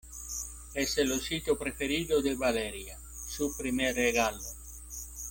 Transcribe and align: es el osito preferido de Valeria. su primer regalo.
es 0.73 0.97
el 0.97 1.11
osito 1.11 1.59
preferido 1.59 2.23
de 2.23 2.33
Valeria. 2.33 2.97
su 3.29 3.55
primer 3.55 3.93
regalo. 3.95 4.41